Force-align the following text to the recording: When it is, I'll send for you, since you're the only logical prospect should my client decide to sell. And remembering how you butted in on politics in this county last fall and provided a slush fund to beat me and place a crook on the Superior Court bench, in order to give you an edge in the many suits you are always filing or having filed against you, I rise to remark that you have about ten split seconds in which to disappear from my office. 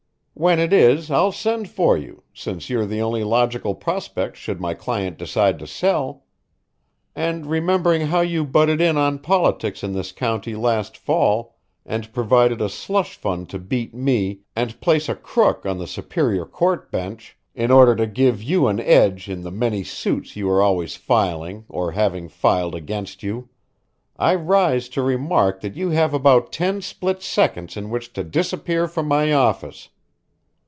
When 0.33 0.57
it 0.59 0.73
is, 0.73 1.11
I'll 1.11 1.31
send 1.33 1.69
for 1.69 1.95
you, 1.99 2.23
since 2.33 2.67
you're 2.67 2.87
the 2.87 2.99
only 2.99 3.23
logical 3.23 3.75
prospect 3.75 4.35
should 4.37 4.59
my 4.59 4.73
client 4.73 5.19
decide 5.19 5.59
to 5.59 5.67
sell. 5.67 6.23
And 7.15 7.45
remembering 7.45 8.07
how 8.07 8.21
you 8.21 8.43
butted 8.43 8.81
in 8.81 8.97
on 8.97 9.19
politics 9.19 9.83
in 9.83 9.93
this 9.93 10.11
county 10.11 10.55
last 10.55 10.97
fall 10.97 11.57
and 11.85 12.11
provided 12.11 12.59
a 12.59 12.69
slush 12.69 13.15
fund 13.17 13.49
to 13.49 13.59
beat 13.59 13.93
me 13.93 14.39
and 14.55 14.81
place 14.81 15.07
a 15.07 15.13
crook 15.13 15.63
on 15.63 15.77
the 15.77 15.85
Superior 15.85 16.47
Court 16.47 16.89
bench, 16.91 17.37
in 17.53 17.69
order 17.69 17.95
to 17.95 18.07
give 18.07 18.41
you 18.41 18.67
an 18.67 18.79
edge 18.79 19.29
in 19.29 19.43
the 19.43 19.51
many 19.51 19.83
suits 19.83 20.35
you 20.35 20.49
are 20.49 20.61
always 20.61 20.95
filing 20.95 21.65
or 21.69 21.91
having 21.91 22.27
filed 22.27 22.73
against 22.73 23.21
you, 23.21 23.49
I 24.17 24.33
rise 24.33 24.89
to 24.89 25.03
remark 25.03 25.61
that 25.61 25.75
you 25.75 25.91
have 25.91 26.15
about 26.15 26.51
ten 26.51 26.81
split 26.81 27.21
seconds 27.21 27.77
in 27.77 27.91
which 27.91 28.11
to 28.13 28.23
disappear 28.23 28.87
from 28.87 29.07
my 29.07 29.31
office. 29.33 29.89